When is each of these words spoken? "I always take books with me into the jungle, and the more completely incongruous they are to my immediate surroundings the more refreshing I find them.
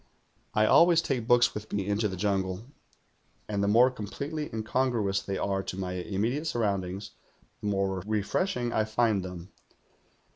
"I 0.55 0.65
always 0.65 0.99
take 1.03 1.27
books 1.27 1.53
with 1.53 1.71
me 1.71 1.85
into 1.85 2.07
the 2.07 2.15
jungle, 2.15 2.65
and 3.47 3.61
the 3.63 3.67
more 3.67 3.91
completely 3.91 4.49
incongruous 4.51 5.21
they 5.21 5.37
are 5.37 5.61
to 5.61 5.77
my 5.77 5.93
immediate 5.93 6.47
surroundings 6.47 7.11
the 7.59 7.67
more 7.67 8.01
refreshing 8.07 8.73
I 8.73 8.83
find 8.85 9.23
them. 9.23 9.51